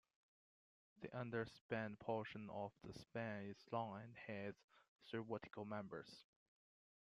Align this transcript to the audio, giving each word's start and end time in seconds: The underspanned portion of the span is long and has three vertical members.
The 1.01 1.09
underspanned 1.09 1.99
portion 1.99 2.49
of 2.49 2.71
the 2.83 2.91
span 2.91 3.45
is 3.51 3.63
long 3.71 4.01
and 4.01 4.17
has 4.25 4.55
three 5.07 5.19
vertical 5.21 5.63
members. 5.63 6.25